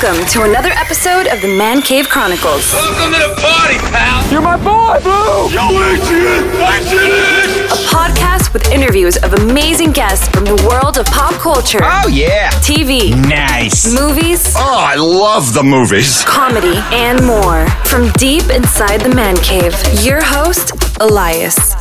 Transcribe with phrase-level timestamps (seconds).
[0.00, 4.30] Welcome to another episode of the Man Cave Chronicles, Welcome to the party, pal.
[4.30, 5.48] You're my boy, Blue!
[5.50, 7.66] Yo, Adrian, Adrian.
[7.66, 12.50] a podcast with interviews of amazing guests from the world of pop culture, Oh yeah.
[12.62, 13.92] TV, Nice.
[13.92, 16.22] movies, Oh, I love the movies.
[16.24, 17.66] comedy, and more.
[17.86, 19.74] From deep inside the Man Cave,
[20.04, 21.74] your host, Elias.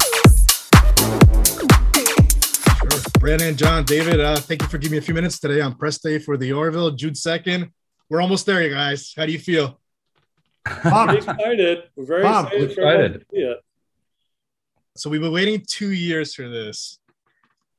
[3.20, 5.97] Brannon, Jon, David, uh, thank you for giving me a few minutes today on press
[5.99, 7.70] day for the Orville, June 2nd.
[8.09, 9.13] We're almost there, you guys.
[9.16, 9.79] How do you feel?
[10.63, 11.13] Pretty Pumped.
[11.15, 11.84] excited.
[11.95, 12.53] We're very Pumped.
[12.53, 12.73] excited.
[12.75, 12.99] for Excited.
[12.99, 13.57] everyone to see it.
[14.95, 16.99] So we've been waiting two years for this.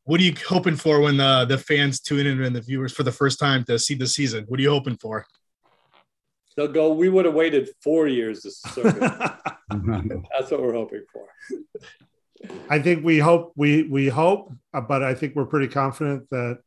[0.05, 3.03] What are you hoping for when uh, the fans tune in and the viewers for
[3.03, 4.45] the first time to see the season?
[4.49, 5.27] What are you hoping for?
[6.57, 6.93] They'll go.
[6.93, 8.43] We would have waited four years.
[8.43, 8.95] This is.
[8.95, 11.27] That's what we're hoping for.
[12.71, 16.61] I think we hope we we hope, uh, but I think we're pretty confident that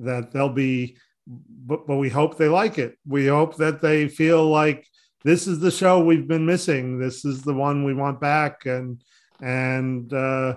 [0.00, 0.96] that they'll be.
[1.26, 2.96] But, but we hope they like it.
[3.06, 4.86] We hope that they feel like
[5.24, 6.98] this is the show we've been missing.
[7.00, 9.02] This is the one we want back, and
[9.40, 10.56] and uh,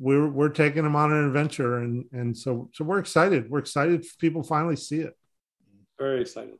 [0.00, 3.48] we're we're taking them on an adventure, and and so so we're excited.
[3.48, 4.04] We're excited.
[4.18, 5.16] People finally see it.
[5.98, 6.54] Very excited.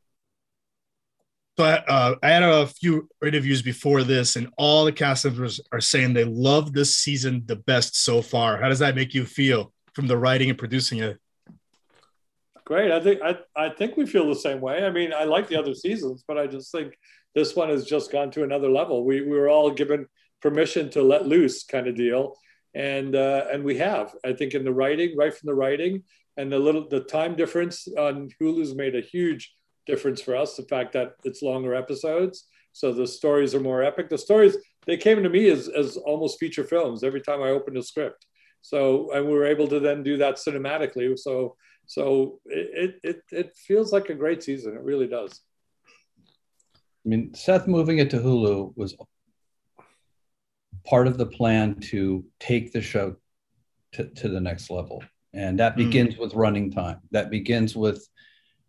[1.59, 5.61] So I, uh, I had a few interviews before this, and all the cast members
[5.73, 8.59] are saying they love this season the best so far.
[8.59, 11.19] How does that make you feel from the writing and producing it?
[12.69, 12.93] Great.
[12.93, 14.85] I think I, I think we feel the same way.
[14.85, 16.93] I mean, I like the other seasons, but I just think
[17.35, 19.07] this one has just gone to another level.
[19.07, 20.05] We we were all given
[20.43, 22.35] permission to let loose, kind of deal,
[22.75, 24.15] and uh, and we have.
[24.23, 26.03] I think in the writing, right from the writing,
[26.37, 29.51] and the little the time difference on Hulu's made a huge
[29.87, 30.55] difference for us.
[30.55, 34.11] The fact that it's longer episodes, so the stories are more epic.
[34.11, 37.79] The stories they came to me as as almost feature films every time I opened
[37.79, 38.27] a script.
[38.61, 41.19] So and we were able to then do that cinematically.
[41.19, 41.57] So
[41.89, 44.75] so it, it it feels like a great season.
[44.75, 45.41] It really does.
[47.05, 48.95] I mean, Seth moving it to Hulu was
[50.85, 53.17] part of the plan to take the show
[53.93, 55.03] to, to the next level.
[55.33, 55.79] And that Mm.
[55.79, 57.01] begins with running time.
[57.11, 58.07] That begins with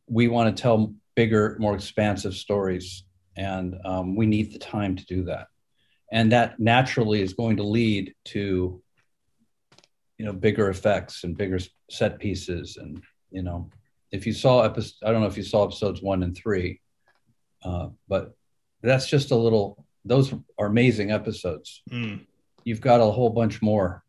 [0.07, 3.03] we want to tell bigger, more expansive stories.
[3.35, 5.47] And um, we need the time to do that.
[6.11, 8.81] And that naturally is going to lead to,
[10.17, 11.59] you know, bigger effects and bigger
[11.91, 12.77] set pieces.
[12.77, 13.69] And, you know,
[14.11, 16.81] if you saw episode, I don't know if you saw episodes one and three,
[17.63, 18.35] uh, but
[18.81, 21.81] that's just a little, those are amazing episodes.
[21.91, 22.25] Mm.
[22.63, 24.03] You've got a whole bunch more,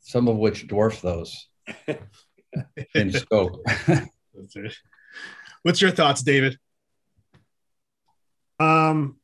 [0.00, 1.48] some of which dwarf those
[2.94, 3.64] in scope.
[5.62, 6.58] What's your thoughts, David?
[8.60, 9.16] Um,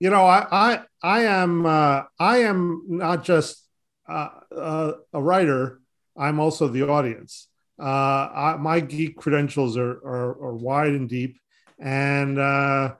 [0.00, 3.66] you know, I I I am uh, I am not just
[4.08, 5.80] uh, uh, a writer.
[6.16, 7.48] I'm also the audience.
[7.78, 11.38] Uh, I, my geek credentials are, are are wide and deep,
[11.78, 12.94] and uh,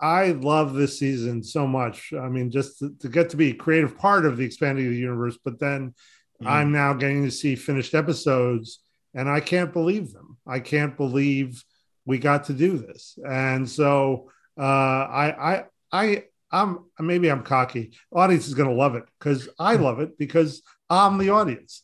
[0.00, 2.12] I love this season so much.
[2.12, 4.92] I mean, just to, to get to be a creative part of the expanding of
[4.92, 5.94] the universe, but then
[6.42, 6.48] Mm.
[6.48, 8.80] I'm now getting to see finished episodes,
[9.14, 10.38] and I can't believe them.
[10.46, 11.62] I can't believe
[12.06, 17.92] we got to do this, and so uh, I, I, I, I'm maybe I'm cocky.
[18.10, 21.82] Audience is going to love it because I love it because I'm the audience.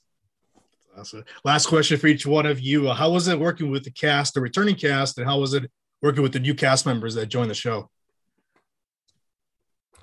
[0.98, 1.24] Awesome.
[1.44, 2.88] Last question for each one of you.
[2.88, 5.70] Uh, How was it working with the cast, the returning cast, and how was it
[6.00, 7.90] working with the new cast members that joined the show?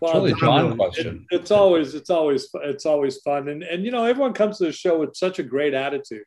[0.01, 1.25] It's really a Jon it- question.
[1.31, 4.71] it's always it's always it's always fun, and and you know everyone comes to the
[4.71, 6.25] show with such a great attitude.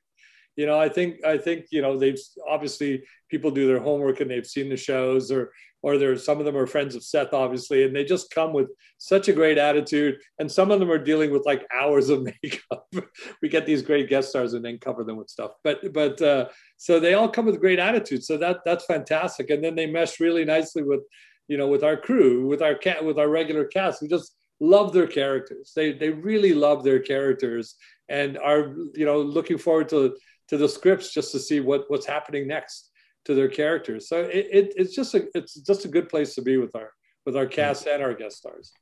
[0.56, 2.18] You know, I think I think you know they've
[2.48, 5.52] obviously people do their homework and they've seen the shows, or
[5.86, 8.66] or there's some of them are friends of Seth, obviously, and they just come with
[8.98, 10.16] such a great attitude.
[10.40, 12.92] And some of them are dealing with like hours of makeup.
[13.40, 15.52] we get these great guest stars and then cover them with stuff.
[15.62, 18.24] But but uh, so they all come with great attitude.
[18.24, 19.50] So that that's fantastic.
[19.50, 21.02] And then they mesh really nicely with
[21.46, 24.02] you know with our crew, with our cat, with our regular cast.
[24.02, 25.70] We just love their characters.
[25.76, 27.76] They they really love their characters
[28.08, 30.16] and are you know looking forward to
[30.48, 32.90] to the scripts just to see what what's happening next
[33.26, 34.08] to their characters.
[34.08, 36.92] So it, it it's just a it's just a good place to be with our
[37.24, 38.72] with our cast and our guest stars.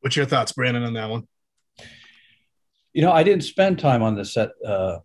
[0.00, 1.26] What's your thoughts, Brannon, on that one?
[2.92, 4.50] You know, I didn't spend time on the set.
[4.64, 4.98] Uh,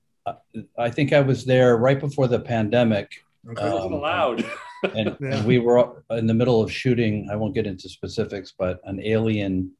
[0.78, 3.12] I think I was there right before the pandemic.
[3.50, 3.66] Okay.
[3.66, 4.46] It wasn't Um, allowed.
[4.94, 5.28] and, Yeah.
[5.38, 7.30] and we were in the middle of shooting.
[7.32, 9.72] I won't get into specifics, but an alien,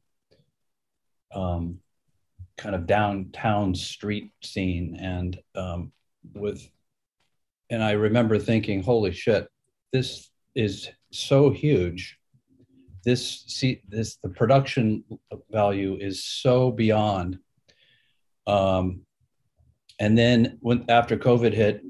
[1.34, 1.80] um,
[2.56, 5.92] kind of downtown street scene, and um,
[6.32, 6.66] with,
[7.70, 9.48] and I remember thinking, "Holy shit,
[9.92, 12.18] this is so huge."
[13.04, 15.04] This see this the production
[15.50, 17.38] value is so beyond.
[18.46, 19.02] Um,
[20.00, 21.82] and then when after COVID hit,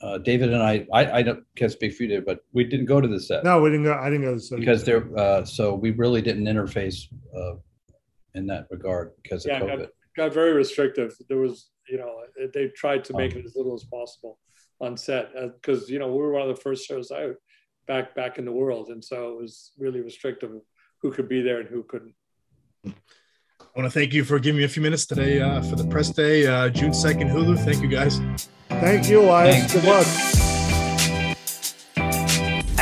[0.00, 2.86] uh, David and I, I, I don't can't speak for you, David, but we didn't
[2.86, 3.94] go to the set No, we didn't go.
[3.94, 5.16] I didn't go to the city because there.
[5.18, 7.06] Uh, so we really didn't interface
[7.36, 7.54] uh,
[8.34, 9.88] in that regard because of Yeah, COVID.
[10.16, 11.14] got very restrictive.
[11.28, 12.22] There was, you know,
[12.54, 14.38] they tried to make Um, it as little as possible
[14.80, 17.34] on set because you know we were one of the first shows out
[17.86, 20.62] back back in the world, and so it was really restrictive of
[21.02, 22.14] who could be there and who couldn't.
[22.84, 25.86] I want to thank you for giving me a few minutes today uh, for the
[25.86, 27.58] press day, uh, June 2nd, Hulu.
[27.58, 28.20] Thank you guys.
[28.68, 29.56] Thank you, Elias.
[29.56, 29.72] Thanks.
[29.74, 30.35] Good luck.